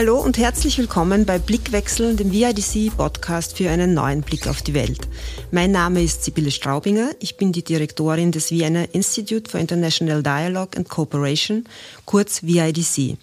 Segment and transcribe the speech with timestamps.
[0.00, 5.06] Hallo und herzlich willkommen bei Blickwechsel, dem VIDC-Podcast für einen neuen Blick auf die Welt.
[5.50, 7.10] Mein Name ist Sibylle Straubinger.
[7.20, 11.66] Ich bin die Direktorin des Vienna Institute for International Dialogue and Cooperation,
[12.06, 13.18] kurz VIDC.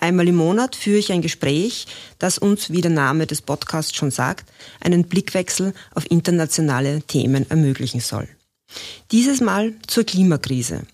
[0.00, 1.86] Einmal im Monat führe ich ein Gespräch,
[2.18, 4.50] das uns, wie der Name des Podcasts schon sagt,
[4.80, 8.26] einen Blickwechsel auf internationale Themen ermöglichen soll.
[9.12, 10.88] Dieses Mal zur Klimakrise.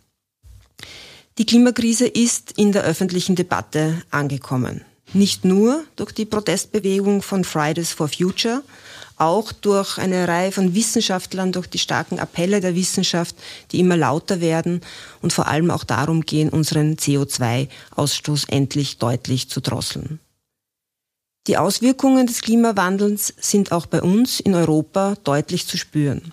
[1.39, 4.83] Die Klimakrise ist in der öffentlichen Debatte angekommen.
[5.15, 8.63] Nicht nur durch die Protestbewegung von Fridays for Future,
[9.19, 13.37] auch durch eine Reihe von Wissenschaftlern, durch die starken Appelle der Wissenschaft,
[13.71, 14.81] die immer lauter werden
[15.21, 20.19] und vor allem auch darum gehen, unseren CO2-Ausstoß endlich deutlich zu drosseln.
[21.47, 26.33] Die Auswirkungen des Klimawandels sind auch bei uns in Europa deutlich zu spüren.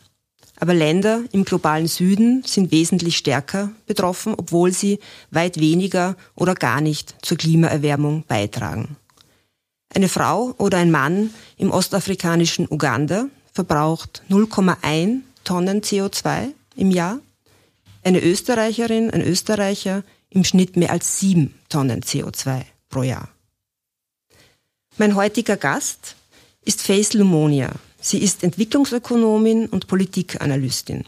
[0.60, 5.00] Aber Länder im globalen Süden sind wesentlich stärker betroffen, obwohl sie
[5.32, 8.98] weit weniger oder gar nicht zur Klimaerwärmung beitragen.
[9.94, 17.20] Eine Frau oder ein Mann im ostafrikanischen Uganda verbraucht 0,1 Tonnen CO2 im Jahr.
[18.04, 23.30] Eine Österreicherin, ein Österreicher im Schnitt mehr als 7 Tonnen CO2 pro Jahr.
[24.98, 26.16] Mein heutiger Gast
[26.66, 27.72] ist Faith Lumonia.
[28.02, 31.06] Sie ist Entwicklungsökonomin und Politikanalystin.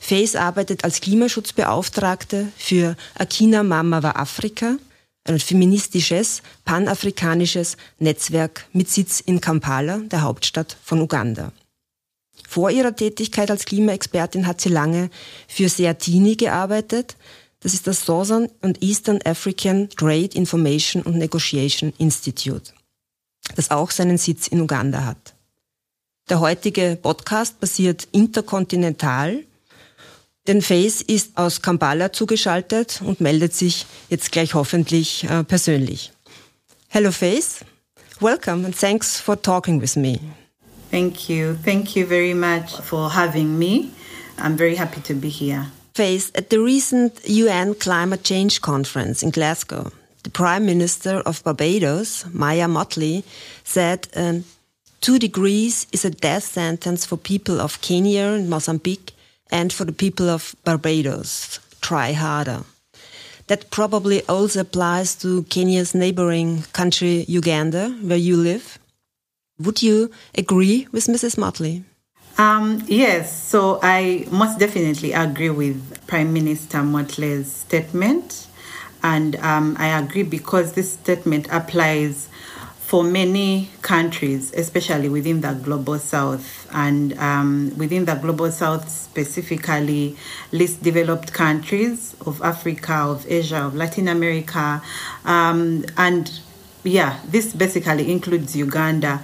[0.00, 4.76] Faith arbeitet als Klimaschutzbeauftragte für Akina Mama war Afrika,
[5.24, 11.52] ein feministisches, panafrikanisches Netzwerk mit Sitz in Kampala, der Hauptstadt von Uganda.
[12.48, 15.10] Vor ihrer Tätigkeit als Klimaexpertin hat sie lange
[15.46, 17.16] für Seatini gearbeitet.
[17.60, 22.72] Das ist das Southern und Eastern African Trade Information and Negotiation Institute,
[23.56, 25.34] das auch seinen Sitz in Uganda hat.
[26.28, 29.44] Der heutige Podcast basiert interkontinental.
[30.46, 36.12] Denn Face ist aus Kampala zugeschaltet und meldet sich jetzt gleich hoffentlich äh, persönlich.
[36.88, 37.60] Hello Face,
[38.20, 40.18] welcome and thanks for talking with me.
[40.90, 41.56] Thank you.
[41.64, 43.90] Thank you very much for having me.
[44.38, 45.66] I'm very happy to be here.
[45.94, 49.90] Face, at the recent UN Climate Change Conference in Glasgow,
[50.24, 53.24] the Prime Minister of Barbados, Maya Motley,
[53.64, 54.44] said um,
[55.00, 59.12] Two degrees is a death sentence for people of Kenya and Mozambique
[59.50, 61.60] and for the people of Barbados.
[61.80, 62.64] Try harder.
[63.46, 68.78] That probably also applies to Kenya's neighboring country, Uganda, where you live.
[69.60, 71.36] Would you agree with Mrs.
[71.36, 71.84] Mottley?
[72.36, 78.46] Um, yes, so I most definitely agree with Prime Minister Mottley's statement.
[79.02, 82.28] And um, I agree because this statement applies
[82.88, 90.16] for many countries, especially within the global south, and um, within the global south specifically,
[90.52, 94.80] least developed countries of Africa, of Asia, of Latin America,
[95.26, 96.40] um, and
[96.82, 99.22] yeah, this basically includes Uganda.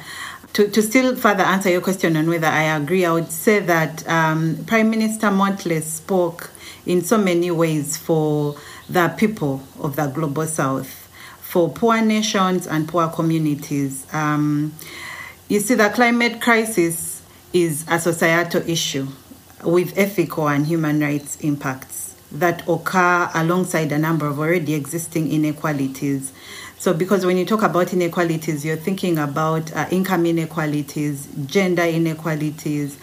[0.53, 4.07] To, to still further answer your question on whether I agree, I would say that
[4.07, 6.51] um, Prime Minister Mottley spoke
[6.85, 8.57] in so many ways for
[8.91, 11.04] the people of the global south
[11.55, 14.13] for poor nations and poor communities.
[14.13, 14.75] Um,
[15.49, 17.23] you see, the climate crisis
[17.53, 19.07] is a societal issue
[19.63, 26.33] with ethical and human rights impacts that occur alongside a number of already existing inequalities.
[26.79, 32.99] So, because when you talk about inequalities, you're thinking about uh, income inequalities, gender inequalities,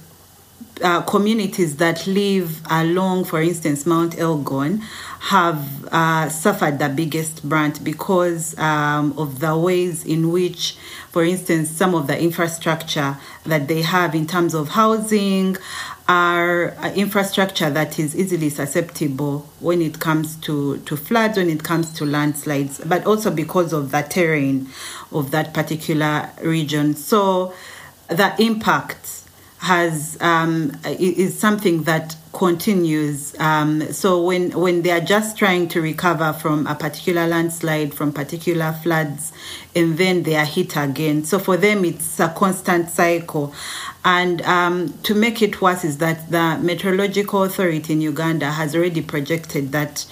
[0.81, 4.81] uh, communities that live along, for instance, Mount Elgon,
[5.19, 10.77] have uh, suffered the biggest brunt because um, of the ways in which,
[11.09, 15.57] for instance, some of the infrastructure that they have in terms of housing
[16.09, 21.63] are uh, infrastructure that is easily susceptible when it comes to, to floods, when it
[21.63, 24.67] comes to landslides, but also because of the terrain
[25.11, 26.95] of that particular region.
[26.95, 27.53] So
[28.07, 29.19] the impact
[29.59, 33.37] has um, is something that continues.
[33.39, 38.13] Um, so when when they are just trying to recover from a particular landslide, from
[38.13, 39.33] particular floods,
[39.75, 41.25] and then they are hit again.
[41.25, 43.53] So for them, it's a constant cycle.
[44.11, 49.03] And um, to make it worse, is that the meteorological authority in Uganda has already
[49.03, 50.07] projected that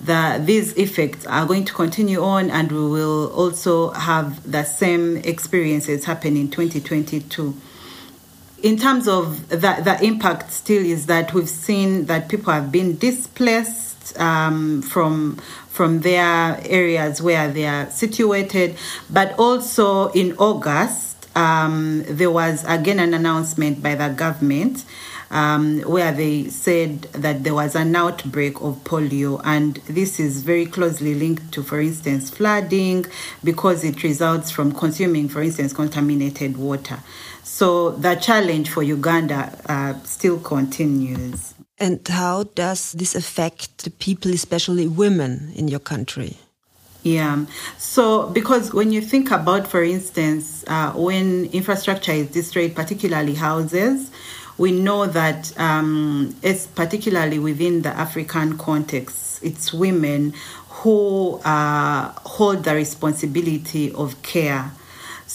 [0.00, 5.18] the, these effects are going to continue on, and we will also have the same
[5.18, 7.54] experiences happen in 2022
[8.62, 12.96] in terms of the, the impact still is that we've seen that people have been
[12.96, 15.36] displaced um, from
[15.68, 18.76] from their areas where they are situated.
[19.10, 24.84] But also in august um, there was again an announcement by the government
[25.32, 30.66] um, where they said that there was an outbreak of polio, and this is very
[30.66, 33.06] closely linked to, for instance, flooding
[33.42, 36.98] because it results from consuming, for instance, contaminated water.
[37.42, 41.54] So the challenge for Uganda uh, still continues.
[41.78, 46.36] And how does this affect the people, especially women, in your country?
[47.02, 47.46] Yeah.
[47.78, 54.10] So, because when you think about, for instance, uh, when infrastructure is destroyed, particularly houses,
[54.56, 60.34] we know that um, it's particularly within the African context, it's women
[60.68, 64.70] who uh, hold the responsibility of care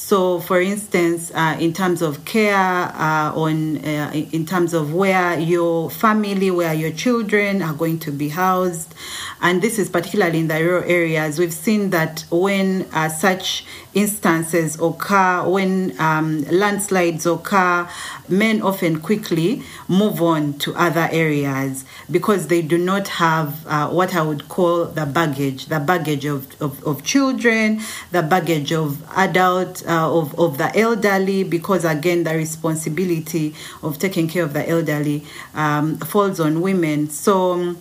[0.08, 5.38] so, for instance, uh, in terms of care, uh, on uh, in terms of where
[5.38, 8.96] your family, where your children are going to be housed,
[9.42, 13.66] and this is particularly in the rural areas, we've seen that when uh, such
[13.98, 17.88] instances occur, when um, landslides occur,
[18.30, 24.16] men often quickly move on to other areas because they do not have uh, what
[24.16, 27.82] I would call the baggage, the baggage of, of, of children,
[28.12, 34.28] the baggage of adult, uh, of, of the elderly, because again, the responsibility of taking
[34.28, 35.24] care of the elderly
[35.54, 37.10] um, falls on women.
[37.10, 37.76] So,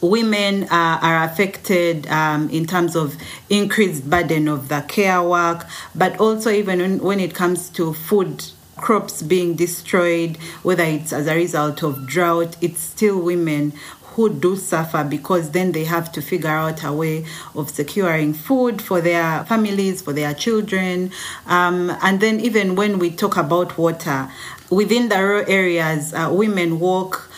[0.00, 3.16] women uh, are affected um, in terms of
[3.48, 8.44] increased burden of the care work, but also even when it comes to food
[8.76, 13.72] crops being destroyed, whether it's as a result of drought, it's still women
[14.14, 17.24] who do suffer because then they have to figure out a way
[17.54, 21.10] of securing food for their families, for their children.
[21.46, 24.30] Um, and then, even when we talk about water,
[24.70, 27.30] within the rural areas, uh, women walk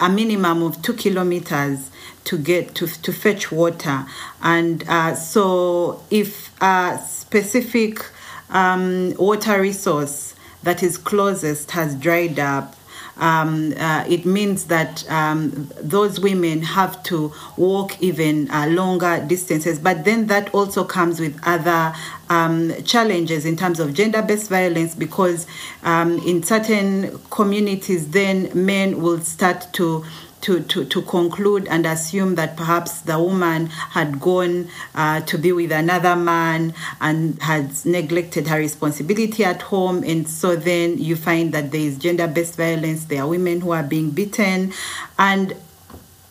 [0.00, 1.90] a minimum of two kilometers
[2.24, 4.04] to get to, to fetch water.
[4.42, 8.04] And uh, so, if a specific
[8.50, 12.74] um, water resource that is closest has dried up,
[13.18, 19.78] um, uh, it means that um, those women have to walk even uh, longer distances.
[19.78, 21.94] But then that also comes with other
[22.30, 25.46] um, challenges in terms of gender based violence because
[25.82, 30.04] um, in certain communities, then men will start to
[30.48, 35.52] to, to, to conclude and assume that perhaps the woman had gone uh, to be
[35.52, 40.02] with another man and has neglected her responsibility at home.
[40.02, 43.72] And so then you find that there is gender based violence, there are women who
[43.72, 44.72] are being beaten.
[45.18, 45.54] And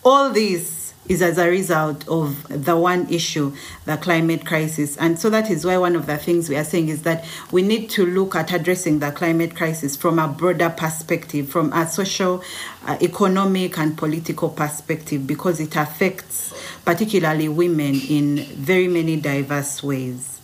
[0.04, 0.77] all this
[1.08, 3.54] is as a result of the one issue,
[3.86, 4.96] the climate crisis.
[4.98, 7.62] And so that is why one of the things we are saying is that we
[7.62, 12.42] need to look at addressing the climate crisis from a broader perspective, from a social,
[12.86, 20.40] uh, economic, and political perspective, because it affects particularly women in very many diverse ways.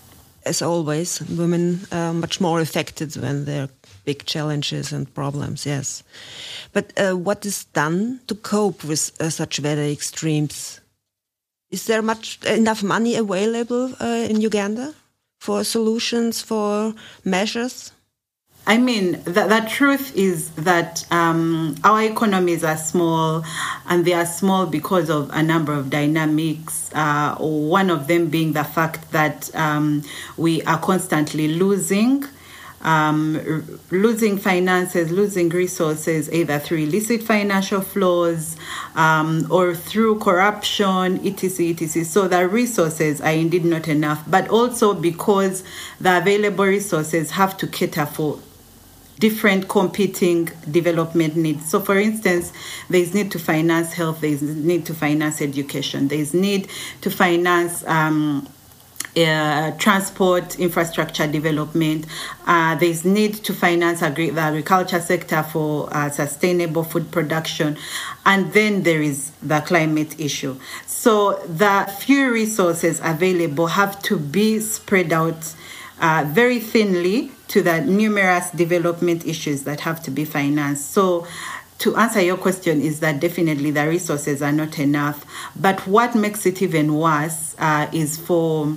[0.47, 3.71] As always, women are much more affected when there are
[4.05, 6.03] big challenges and problems, yes.
[6.73, 10.81] But uh, what is done to cope with uh, such weather extremes?
[11.71, 14.95] Is there much enough money available uh, in Uganda
[15.41, 16.95] for solutions, for
[17.25, 17.93] measures?
[18.67, 23.45] I mean, the, the truth is that um, our economies are small,
[23.87, 26.91] and they are small because of a number of dynamics.
[26.95, 30.03] Uh, one of them being the fact that um,
[30.39, 32.25] we are constantly losing.
[32.85, 38.57] Um, losing finances, losing resources, either through illicit financial flows
[38.95, 42.05] um, or through corruption, etc., etc.
[42.05, 45.65] So the resources are indeed not enough, but also because
[45.99, 48.39] the available resources have to cater for
[49.19, 51.71] different competing development needs.
[51.71, 52.53] So, for instance,
[52.89, 56.69] there is need to finance health, there is need to finance education, there is need
[57.03, 57.85] to finance.
[57.87, 58.49] Um,
[59.17, 62.07] uh, transport infrastructure development.
[62.47, 67.77] Uh, there's need to finance agri- the agriculture sector for uh, sustainable food production.
[68.27, 70.59] And then there is the climate issue.
[70.87, 75.55] So the few resources available have to be spread out
[76.01, 80.91] uh, very thinly to the numerous development issues that have to be financed.
[80.91, 81.27] So,
[81.79, 85.25] to answer your question, is that definitely the resources are not enough.
[85.61, 88.77] But what makes it even worse uh, is for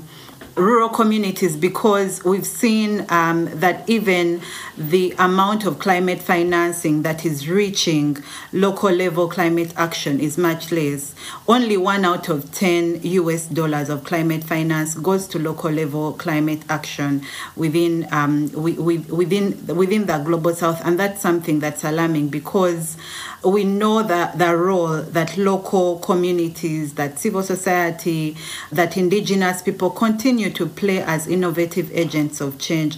[0.58, 4.42] rural communities because we've seen um, that even
[4.76, 8.18] the amount of climate financing that is reaching
[8.52, 11.14] local level climate action is much less.
[11.48, 16.64] Only one out of 10 US dollars of climate finance goes to local level climate
[16.70, 17.22] action
[17.56, 20.82] within, um, within, within the global south.
[20.84, 22.98] And that's something that's alarming because
[23.44, 28.36] we know that the role that local communities, that civil society,
[28.72, 32.98] that indigenous people continue to play as innovative agents of change,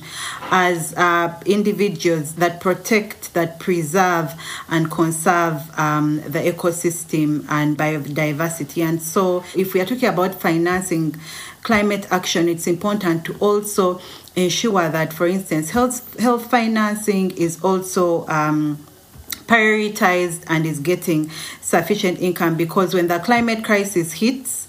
[0.49, 4.33] as uh, individuals that protect, that preserve,
[4.69, 8.83] and conserve um, the ecosystem and biodiversity.
[8.83, 11.15] And so, if we are talking about financing
[11.63, 13.99] climate action, it's important to also
[14.35, 18.85] ensure that, for instance, health health financing is also um,
[19.49, 21.27] prioritized and is getting
[21.59, 24.67] sufficient income because when the climate crisis hits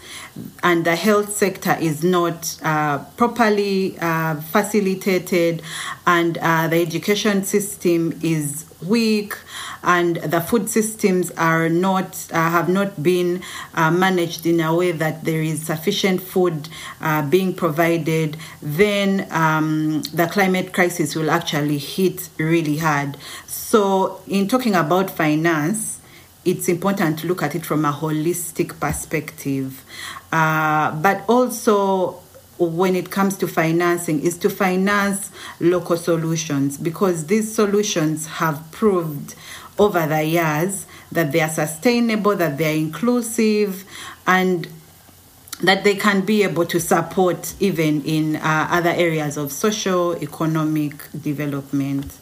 [0.62, 5.60] and the health sector is not uh, properly uh, facilitated
[6.06, 9.36] and uh, the education system is weak
[9.82, 13.42] and the food systems are not uh, have not been
[13.74, 16.68] uh, managed in a way that there is sufficient food
[17.00, 23.16] uh, being provided, then um, the climate crisis will actually hit really hard.
[23.46, 26.00] So, in talking about finance,
[26.44, 29.84] it's important to look at it from a holistic perspective,
[30.32, 32.20] uh, but also
[32.66, 39.34] when it comes to financing is to finance local solutions because these solutions have proved
[39.78, 43.84] over the years that they are sustainable, that they are inclusive,
[44.26, 44.68] and
[45.62, 50.94] that they can be able to support even in uh, other areas of social economic
[51.20, 52.18] development.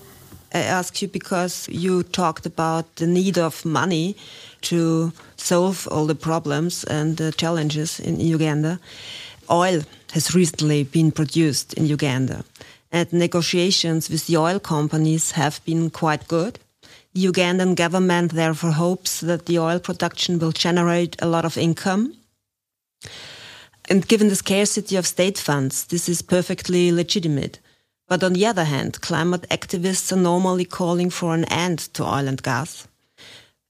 [0.55, 4.17] I ask you because you talked about the need of money
[4.63, 8.81] to solve all the problems and the challenges in Uganda.
[9.51, 12.45] Oil has recently been produced in Uganda,
[12.93, 16.59] and negotiations with the oil companies have been quite good.
[17.15, 22.15] The Ugandan government therefore hopes that the oil production will generate a lot of income.
[23.91, 27.59] And given the scarcity of state funds, this is perfectly legitimate.
[28.07, 32.29] But on the other hand, climate activists are normally calling for an end to oil
[32.29, 32.87] and gas.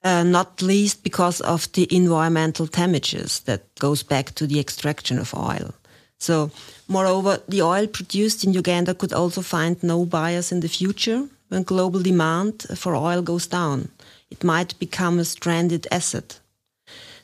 [0.05, 5.35] Uh, not least because of the environmental damages that goes back to the extraction of
[5.35, 5.75] oil.
[6.19, 6.50] So,
[6.87, 11.64] moreover, the oil produced in Uganda could also find no buyers in the future when
[11.64, 13.88] global demand for oil goes down.
[14.31, 16.38] It might become a stranded asset.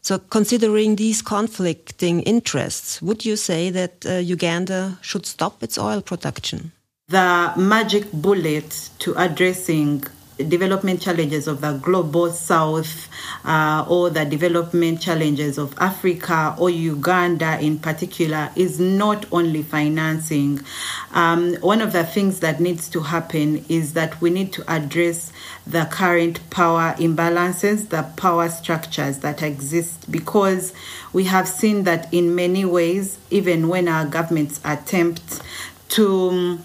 [0.01, 6.03] So, considering these conflicting interests, would you say that uh, Uganda should stop its oil
[6.03, 6.73] production?
[7.09, 10.05] The magic bullet to addressing
[10.37, 13.09] development challenges of the global south
[13.45, 20.61] uh, or the development challenges of Africa or Uganda in particular is not only financing.
[21.13, 25.33] Um, one of the things that needs to happen is that we need to address
[25.67, 30.73] the current power imbalances, the power structures that exist, because
[31.13, 35.43] we have seen that in many ways, even when our governments attempt
[35.91, 36.59] to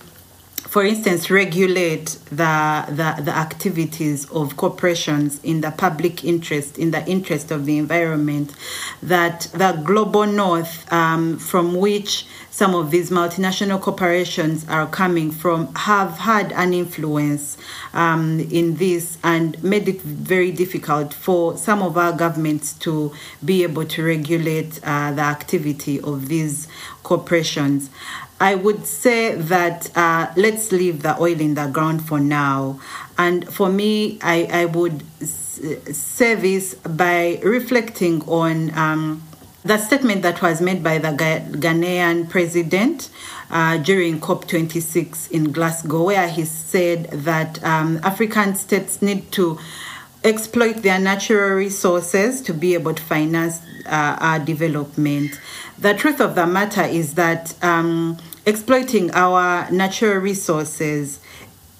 [0.69, 7.03] for instance, regulate the, the, the activities of corporations in the public interest, in the
[7.07, 8.53] interest of the environment,
[9.01, 15.73] that the global north, um, from which some of these multinational corporations are coming from,
[15.73, 17.57] have had an influence
[17.93, 23.11] um, in this and made it very difficult for some of our governments to
[23.43, 26.67] be able to regulate uh, the activity of these
[27.01, 27.89] corporations.
[28.39, 32.79] I would say that uh, let's leave the oil in the ground for now.
[33.17, 39.23] And for me, I, I would say this by reflecting on um,
[39.63, 43.09] the statement that was made by the Ghanaian president
[43.51, 49.59] uh, during COP26 in Glasgow, where he said that um, African states need to
[50.23, 55.39] exploit their natural resources to be able to finance uh, our development.
[55.77, 61.19] The truth of the matter is that um, exploiting our natural resources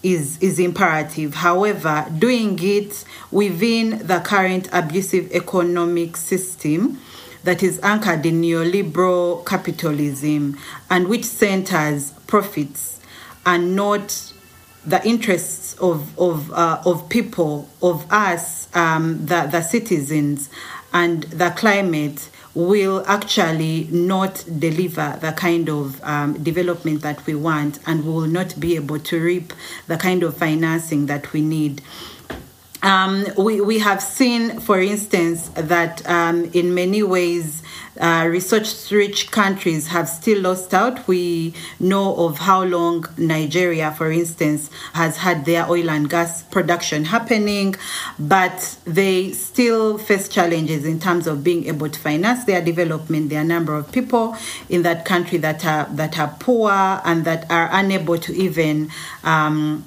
[0.04, 1.36] is, is imperative.
[1.36, 7.00] However, doing it within the current abusive economic system
[7.44, 10.58] that is anchored in neoliberal capitalism
[10.90, 13.00] and which centers profits
[13.46, 14.34] and not
[14.86, 20.50] the interests of of uh, of people of us um, the the citizens
[20.94, 27.80] and the climate will actually not deliver the kind of um, development that we want
[27.86, 29.54] and we will not be able to reap
[29.88, 31.82] the kind of financing that we need.
[32.82, 37.62] Um, we, we have seen, for instance, that um, in many ways,
[38.00, 41.08] uh, resource rich countries have still lost out.
[41.08, 47.06] We know of how long Nigeria, for instance, has had their oil and gas production
[47.06, 47.76] happening,
[48.18, 53.30] but they still face challenges in terms of being able to finance their development.
[53.30, 54.36] There are a number of people
[54.70, 58.90] in that country that are that are poor and that are unable to even
[59.24, 59.86] um,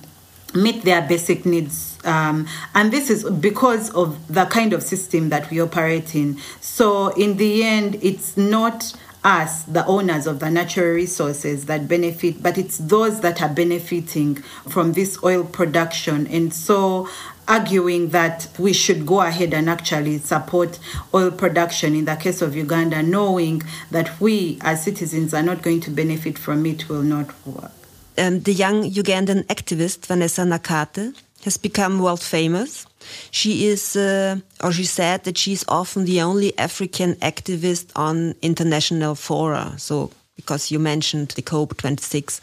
[0.55, 1.99] meet their basic needs.
[2.05, 6.39] Um, and this is because of the kind of system that we operate in.
[6.61, 8.95] So, in the end, it's not
[9.25, 14.35] us, the owners of the natural resources, that benefit, but it's those that are benefiting
[14.69, 16.27] from this oil production.
[16.27, 17.09] And so,
[17.47, 20.79] arguing that we should go ahead and actually support
[21.15, 25.81] oil production in the case of Uganda, knowing that we as citizens are not going
[25.81, 27.82] to benefit from it, will not work
[28.19, 32.87] um, the young Ugandan activist Vanessa Nakate has become world famous.
[33.31, 38.35] She is, uh, or she said that she is often the only African activist on
[38.43, 39.75] international fora.
[39.79, 42.41] So, because you mentioned the COP26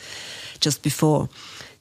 [0.60, 1.30] just before.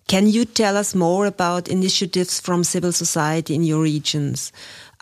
[0.07, 4.53] Can you tell us more about initiatives from civil society in your regions?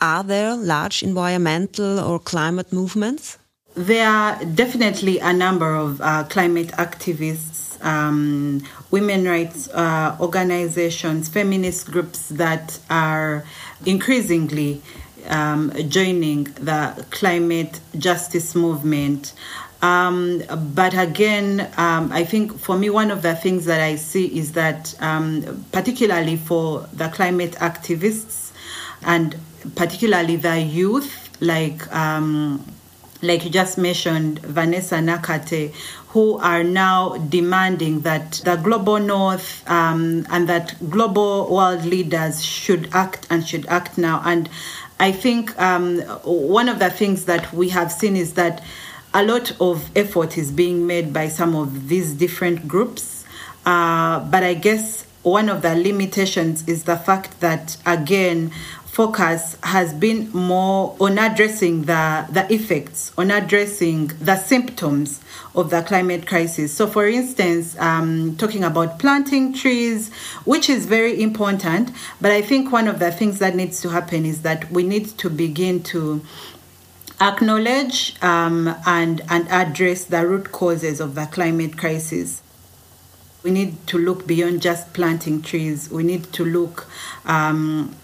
[0.00, 3.38] Are there large environmental or climate movements?
[3.76, 11.90] There are definitely a number of uh, climate activists um, women rights uh, organizations, feminist
[11.90, 13.44] groups that are
[13.84, 14.82] increasingly
[15.28, 19.32] um, joining the climate justice movement.
[19.82, 20.42] Um,
[20.74, 24.52] but again, um, I think for me, one of the things that I see is
[24.52, 28.52] that, um, particularly for the climate activists
[29.02, 29.36] and
[29.74, 32.64] particularly the youth, like um,
[33.22, 35.72] like you just mentioned, Vanessa Nakate,
[36.08, 42.88] who are now demanding that the global north um, and that global world leaders should
[42.92, 44.22] act and should act now.
[44.24, 44.48] And
[44.98, 48.62] I think um, one of the things that we have seen is that
[49.12, 53.24] a lot of effort is being made by some of these different groups.
[53.64, 58.52] Uh, but I guess one of the limitations is the fact that, again,
[58.96, 65.20] focus has been more on addressing the, the effects, on addressing the symptoms
[65.54, 66.72] of the climate crisis.
[66.72, 70.10] So, for instance, um, talking about planting trees,
[70.46, 71.90] which is very important,
[72.22, 75.08] but I think one of the things that needs to happen is that we need
[75.18, 76.24] to begin to
[77.20, 82.42] acknowledge um, and, and address the root causes of the climate crisis
[83.42, 85.88] we need to look beyond just planting trees.
[85.88, 86.88] We need to look
[87.24, 87.94] um,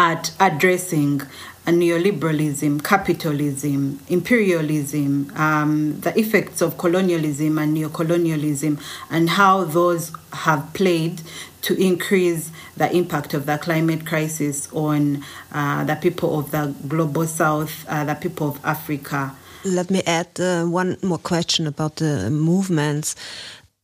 [0.00, 1.20] at addressing
[1.66, 11.20] neoliberalism, capitalism, imperialism, um, the effects of colonialism and neocolonialism, and how those have played
[11.60, 17.26] to increase the impact of the climate crisis on uh, the people of the global
[17.26, 19.36] south, uh, the people of Africa.
[19.62, 23.14] Let me add uh, one more question about the movements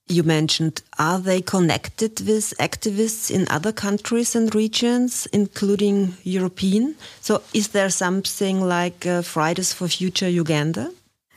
[0.09, 6.95] you mentioned, are they connected with activists in other countries and regions, including European?
[7.21, 10.93] So, is there something like uh, Fridays for Future Uganda?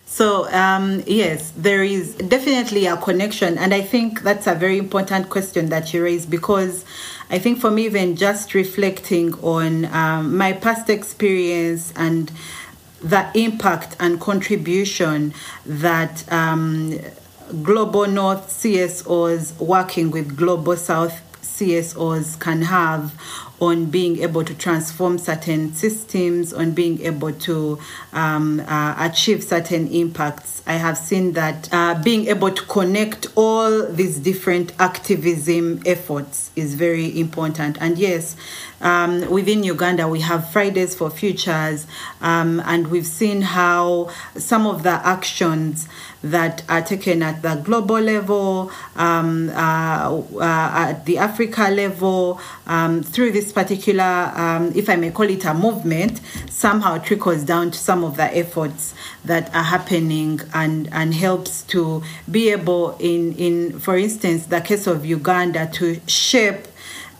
[0.06, 3.58] So, um, yes, there is definitely a connection.
[3.60, 6.84] And I think that's a very important question that you raise because
[7.30, 12.32] I think for me, even just reflecting on um, my past experience and
[13.02, 15.34] the impact and contribution
[15.66, 17.00] that um,
[17.50, 23.12] Global North CSOs working with Global South CSOs can have
[23.60, 27.80] on being able to transform certain systems, on being able to
[28.14, 30.62] um, uh, achieve certain impacts.
[30.66, 36.76] I have seen that uh, being able to connect all these different activism efforts is
[36.76, 37.78] very important.
[37.82, 38.36] And yes,
[38.82, 41.86] um, within Uganda, we have Fridays for Futures,
[42.22, 45.88] um, and we've seen how some of the actions
[46.22, 53.02] that are taken at the global level, um, uh, uh, at the Africa level, um,
[53.02, 57.78] through this particular, um, if I may call it a movement, somehow trickles down to
[57.78, 58.94] some of the efforts
[59.26, 64.86] that are happening and, and helps to be able, in, in, for instance, the case
[64.86, 66.68] of Uganda, to shape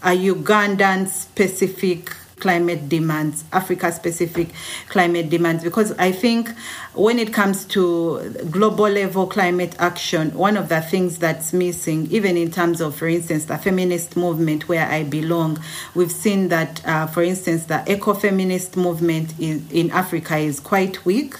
[0.04, 4.50] a Ugandan specific climate demands, Africa specific
[4.88, 6.50] climate demands, because I think
[6.94, 12.38] when it comes to global level climate action, one of the things that's missing, even
[12.38, 15.60] in terms of, for instance, the feminist movement where I belong,
[15.96, 21.36] we've seen that, uh, for instance, the eco-feminist movement in, in Africa is quite weak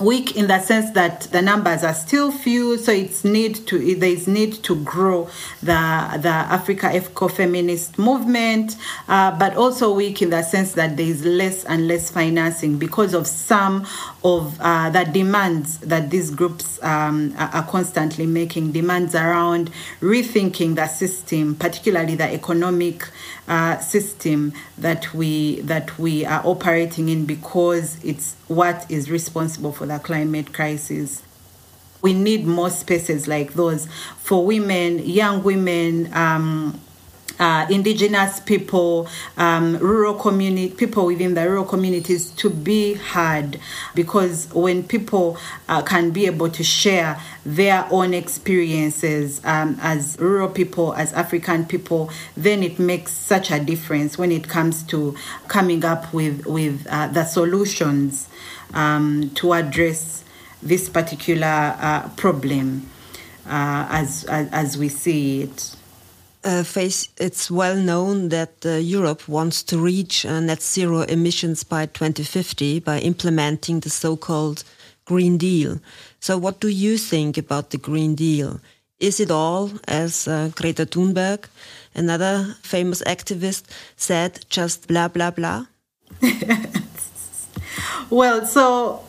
[0.00, 4.10] weak in the sense that the numbers are still few so it's need to there
[4.10, 5.24] is need to grow
[5.62, 8.76] the the africa eco-feminist movement
[9.08, 13.14] uh, but also weak in the sense that there is less and less financing because
[13.14, 13.86] of some
[14.22, 20.86] of uh, the demands that these groups um, are constantly making demands around rethinking the
[20.86, 23.08] system particularly the economic
[23.48, 29.86] uh, system that we that we are operating in because it's what is responsible for
[29.86, 31.22] the climate crisis.
[32.02, 33.86] We need more spaces like those
[34.18, 36.12] for women, young women.
[36.14, 36.80] Um,
[37.40, 43.58] uh, indigenous people, um, rural community, people within the rural communities to be heard,
[43.94, 50.50] because when people uh, can be able to share their own experiences um, as rural
[50.50, 55.16] people, as African people, then it makes such a difference when it comes to
[55.48, 58.28] coming up with with uh, the solutions
[58.74, 60.24] um, to address
[60.62, 62.86] this particular uh, problem
[63.46, 65.74] uh, as, as as we see it
[66.44, 71.64] uh, Faith, it's well known that uh, Europe wants to reach uh, net zero emissions
[71.64, 74.64] by 2050 by implementing the so-called
[75.04, 75.80] Green Deal.
[76.20, 78.60] So, what do you think about the Green Deal?
[78.98, 81.46] Is it all, as uh, Greta Thunberg,
[81.94, 83.64] another famous activist,
[83.96, 85.66] said, just blah blah blah?
[88.10, 89.04] well, so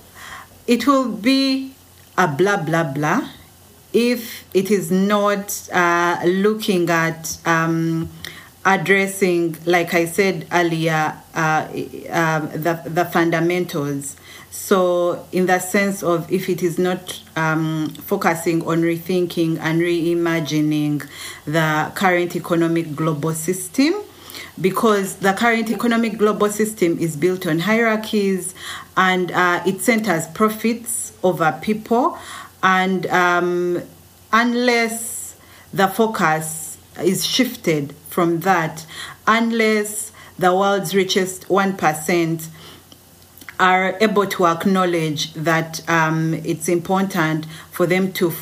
[0.68, 1.74] it will be
[2.18, 3.28] a blah blah blah
[3.94, 8.10] if it is not uh, looking at um,
[8.66, 11.68] addressing, like I said earlier, uh,
[12.10, 14.16] um, the, the fundamentals.
[14.50, 21.08] So, in the sense of if it is not um, focusing on rethinking and reimagining
[21.46, 23.94] the current economic global system,
[24.60, 28.54] because the current economic global system is built on hierarchies
[28.98, 32.18] and uh, it centers profits over people
[32.64, 33.82] and um,
[34.32, 35.36] unless
[35.74, 38.86] the focus is shifted from that,
[39.28, 42.48] unless the world's richest 1%
[43.62, 48.34] are able to acknowledge that um, it's important for them to,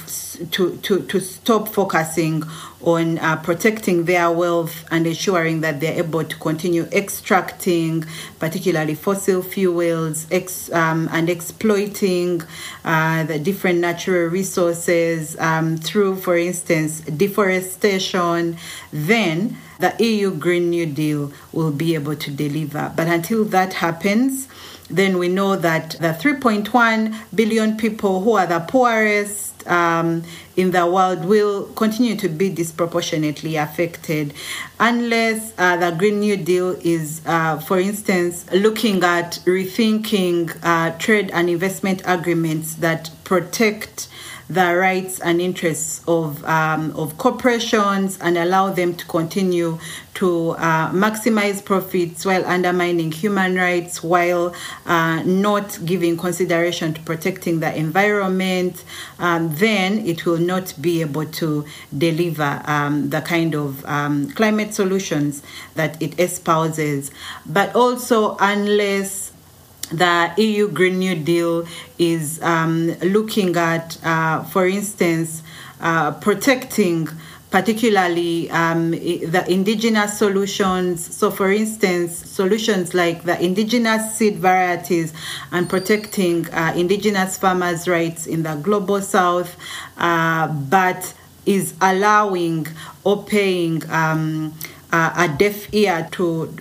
[0.52, 2.42] to, to, to stop focusing
[2.82, 8.06] on uh, protecting their wealth and ensuring that they're able to continue extracting,
[8.40, 12.42] particularly fossil fuels, ex, um, and exploiting
[12.86, 18.56] uh, the different natural resources um, through, for instance, deforestation,
[18.94, 22.92] then the EU Green New Deal will be able to deliver.
[22.96, 24.48] But until that happens,
[24.90, 30.24] then we know that the 3.1 billion people who are the poorest um,
[30.56, 34.34] in the world will continue to be disproportionately affected
[34.80, 41.30] unless uh, the Green New Deal is, uh, for instance, looking at rethinking uh, trade
[41.34, 44.08] and investment agreements that protect
[44.50, 49.78] the rights and interests of, um, of corporations and allow them to continue
[50.16, 54.54] to uh, maximize profits while undermining human rights, while
[54.88, 58.84] uh, not giving consideration to protecting the environment,
[59.20, 61.64] um, then it will not be able to
[61.96, 65.44] deliver um, the kind of um, climate solutions
[65.76, 67.12] that it espouses.
[67.46, 69.29] But also, unless
[69.92, 75.44] the EU Green New Deal is um, looking at, uh, for instance,
[75.82, 77.08] uh, protecting
[77.52, 81.16] particularly um, the indigenous solutions.
[81.16, 85.14] So, for instance, solutions like the indigenous seed varieties
[85.52, 89.58] and protecting uh, indigenous farmers' rights in the global south,
[89.98, 91.14] uh, but
[91.46, 92.68] is allowing
[93.04, 93.90] or paying.
[93.90, 94.54] Um,
[94.92, 96.54] uh, a deaf ear to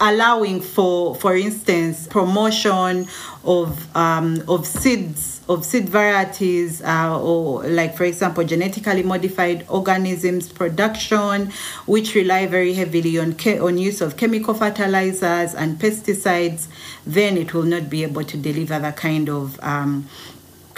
[0.00, 3.06] allowing for, for instance, promotion
[3.44, 10.52] of um, of seeds of seed varieties, uh, or like for example, genetically modified organisms
[10.52, 11.50] production,
[11.86, 16.66] which rely very heavily on ke- on use of chemical fertilizers and pesticides,
[17.06, 20.06] then it will not be able to deliver the kind of um,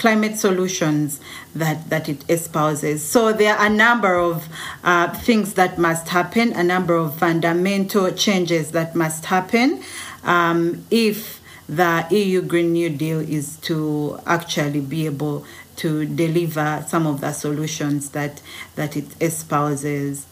[0.01, 1.19] climate solutions
[1.53, 3.07] that, that it espouses.
[3.07, 4.49] So there are a number of
[4.83, 9.83] uh, things that must happen, a number of fundamental changes that must happen
[10.23, 15.45] um, if the EU Green New Deal is to actually be able
[15.77, 18.41] to deliver some of the solutions that,
[18.75, 20.25] that it espouses.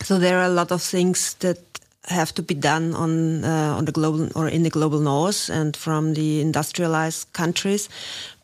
[0.00, 1.71] So there are a lot of things that
[2.08, 5.76] have to be done on uh, on the global or in the global north and
[5.76, 7.88] from the industrialized countries.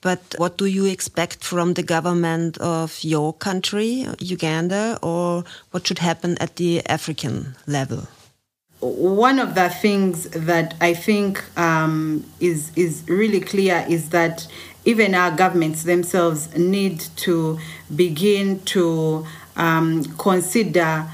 [0.01, 5.99] But what do you expect from the government of your country, Uganda, or what should
[5.99, 8.07] happen at the African level?
[8.81, 14.47] One of the things that I think um, is is really clear is that
[14.85, 17.59] even our governments themselves need to
[17.95, 21.11] begin to um, consider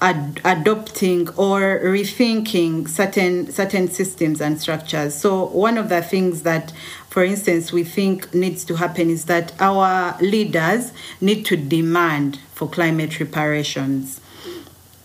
[0.00, 5.14] ad- adopting or rethinking certain certain systems and structures.
[5.14, 6.72] So one of the things that,
[7.08, 12.68] for instance, we think needs to happen is that our leaders need to demand for
[12.68, 14.20] climate reparations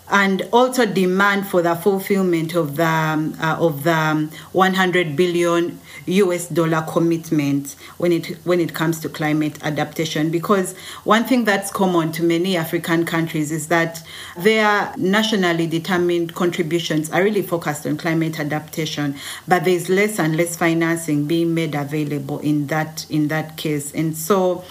[0.10, 5.80] and also demand for the fulfillment of the um, uh, of the um, 100 billion
[6.06, 10.30] US dollar commitment when it when it comes to climate adaptation.
[10.30, 14.02] Because one thing that's common to many African countries is that
[14.38, 19.16] their nationally determined contributions are really focused on climate adaptation
[19.48, 23.94] but there's less and less financing being made available in that in that case.
[23.94, 24.64] And so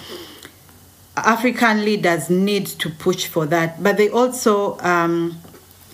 [1.17, 5.39] African leaders need to push for that, but they also um,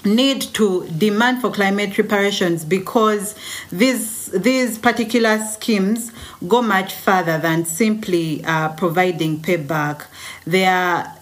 [0.04, 3.34] need to demand for climate reparations because
[3.70, 6.12] these these particular schemes
[6.46, 10.04] go much further than simply uh, providing payback.
[10.46, 11.14] They are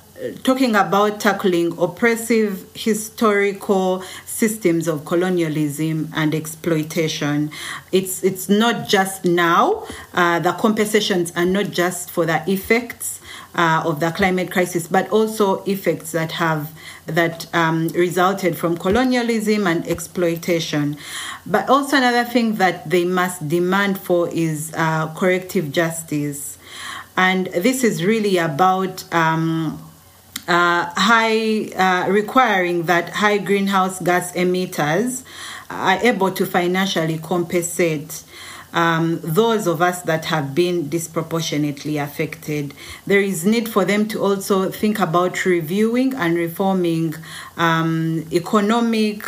[0.42, 7.50] talking about tackling oppressive historical systems of colonialism and exploitation.
[7.92, 9.86] It's it's not just now.
[10.14, 13.20] Uh, the compensations are not just for the effects
[13.54, 16.70] uh, of the climate crisis, but also effects that have
[17.06, 20.96] that um, resulted from colonialism and exploitation.
[21.44, 26.58] But also another thing that they must demand for is uh, corrective justice,
[27.16, 29.04] and this is really about.
[29.12, 29.82] Um,
[30.48, 35.24] uh, high uh, requiring that high greenhouse gas emitters
[35.68, 38.22] are able to financially compensate
[38.76, 42.74] um, those of us that have been disproportionately affected.
[43.06, 47.14] There is need for them to also think about reviewing and reforming
[47.56, 49.24] um, economic.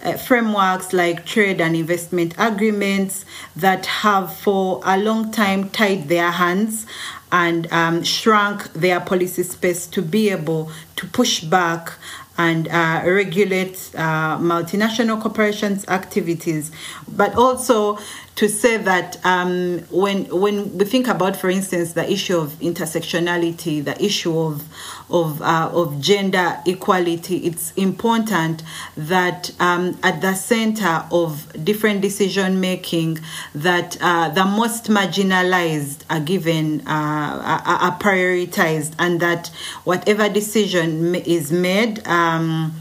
[0.00, 3.24] Uh, frameworks like trade and investment agreements
[3.56, 6.86] that have for a long time tied their hands
[7.32, 11.94] and um, shrunk their policy space to be able to push back
[12.38, 16.70] and uh, regulate uh, multinational corporations' activities,
[17.08, 17.98] but also
[18.38, 23.84] to say that um, when when we think about, for instance, the issue of intersectionality,
[23.84, 24.62] the issue of
[25.10, 28.62] of uh, of gender equality, it's important
[28.96, 33.18] that um, at the center of different decision making,
[33.56, 39.48] that uh, the most marginalized are given uh, are, prioritized, and that
[39.82, 42.06] whatever decision is made.
[42.06, 42.72] Um,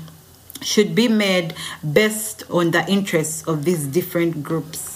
[0.59, 1.53] should be made
[1.93, 4.86] based on the interests of these different groups.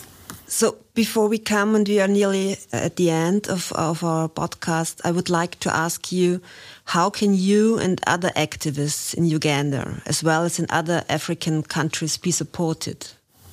[0.51, 4.99] So before we come and we are nearly at the end of, of our podcast,
[5.05, 6.41] I would like to ask you,
[6.83, 12.17] how can you and other activists in Uganda, as well as in other African countries,
[12.17, 13.07] be supported?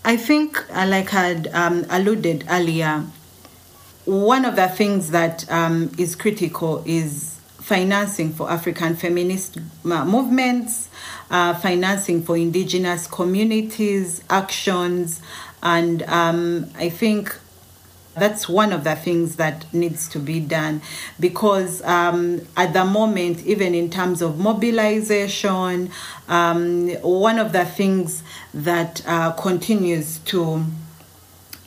[0.04, 3.04] I think, uh, like I had um, alluded earlier,
[4.04, 10.88] one of the things that um, is critical is financing for African feminist uh, movements,
[11.30, 15.20] uh, financing for indigenous communities, actions,
[15.62, 17.34] and um, I think
[18.18, 20.82] that's one of the things that needs to be done
[21.20, 25.90] because um, at the moment, even in terms of mobilization,
[26.28, 30.64] um, one of the things that uh, continues to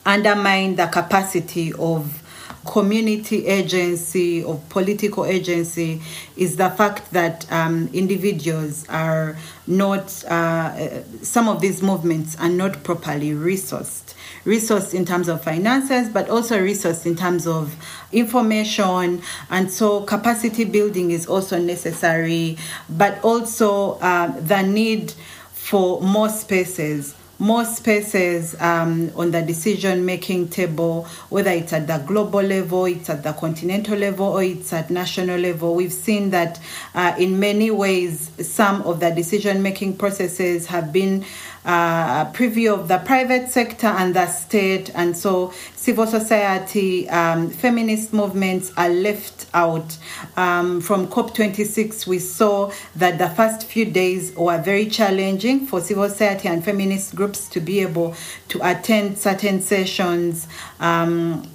[0.04, 2.21] undermine the capacity of
[2.64, 6.00] community agency or political agency
[6.36, 12.82] is the fact that um, individuals are not, uh, some of these movements are not
[12.84, 14.14] properly resourced.
[14.44, 17.74] Resourced in terms of finances, but also resourced in terms of
[18.12, 19.22] information.
[19.50, 25.12] And so capacity building is also necessary, but also uh, the need
[25.52, 31.98] for more spaces more spaces um, on the decision making table, whether it's at the
[32.06, 35.74] global level, it's at the continental level, or it's at national level.
[35.74, 36.60] We've seen that
[36.94, 41.24] uh, in many ways, some of the decision making processes have been
[41.64, 48.12] uh, preview of the private sector and the state, and so civil society, um, feminist
[48.12, 49.96] movements are left out.
[50.36, 56.08] Um, from COP26, we saw that the first few days were very challenging for civil
[56.08, 58.14] society and feminist groups to be able
[58.48, 60.48] to attend certain sessions.
[60.80, 61.48] Um,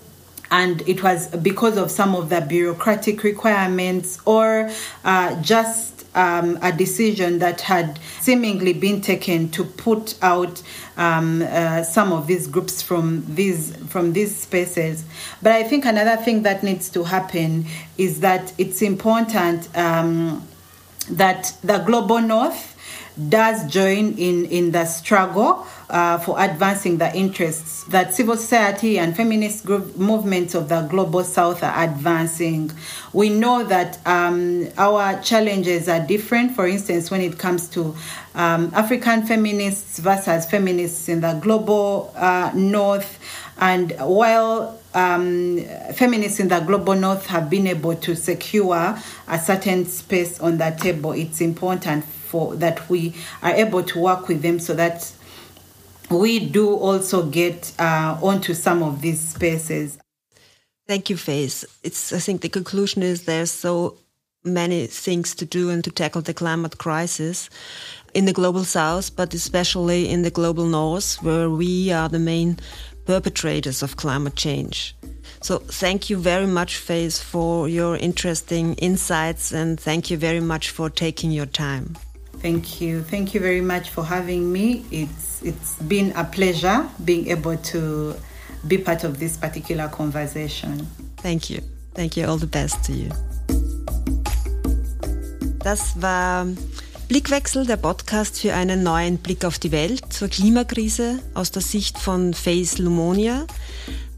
[0.50, 4.70] and it was because of some of the bureaucratic requirements or
[5.04, 10.64] uh, just um, a decision that had seemingly been taken to put out
[10.98, 15.06] um, uh, some of these groups from these from these spaces.
[15.42, 17.66] But I think another thing that needs to happen
[17.98, 20.46] is that it's important um,
[21.12, 22.76] that the global north
[23.30, 29.16] does join in in the struggle uh, for advancing the interests that civil society and
[29.16, 32.72] feminist group movements of the global south are advancing.
[33.14, 36.56] We know that um, our challenges are different.
[36.56, 37.96] For instance, when it comes to
[38.36, 43.20] um, African feminists versus feminists in the global uh, north,
[43.60, 48.98] and while um, feminists in the global north have been able to secure
[49.28, 54.28] a certain space on the table, it's important for that we are able to work
[54.28, 55.12] with them so that
[56.10, 59.98] we do also get uh, onto some of these spaces.
[60.88, 61.66] Thank you, Faith.
[61.84, 63.98] It's I think the conclusion is there's so
[64.44, 67.50] many things to do and to tackle the climate crisis
[68.14, 72.58] in the global south, but especially in the global north, where we are the main
[73.06, 74.96] perpetrators of climate change.
[75.42, 80.70] So thank you very much, Faith, for your interesting insights and thank you very much
[80.70, 81.98] for taking your time.
[82.42, 83.02] Thank you.
[83.02, 84.86] Thank you very much for having me.
[84.92, 88.16] It's it's been a pleasure being able to
[88.68, 90.88] be part of this particular conversation.
[91.22, 91.62] Thank you.
[91.94, 92.28] Thank you.
[92.28, 93.10] All the best to you.
[95.60, 96.48] Das war
[97.08, 101.98] Blickwechsel, der Podcast für einen neuen Blick auf die Welt zur Klimakrise aus der Sicht
[101.98, 103.48] von Faith Lumonia,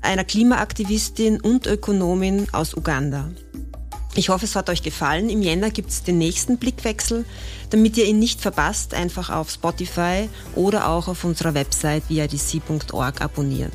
[0.01, 3.29] einer Klimaaktivistin und Ökonomin aus Uganda.
[4.15, 5.30] Ich hoffe, es hat euch gefallen.
[5.30, 7.26] Im Jänner gibt es den nächsten Blickwechsel.
[7.69, 13.72] Damit ihr ihn nicht verpasst, einfach auf Spotify oder auch auf unserer Website vidc.org abonnieren.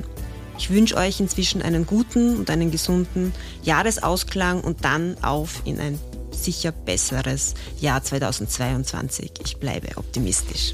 [0.58, 5.98] Ich wünsche euch inzwischen einen guten und einen gesunden Jahresausklang und dann auf in ein
[6.30, 9.32] sicher besseres Jahr 2022.
[9.44, 10.72] Ich bleibe optimistisch.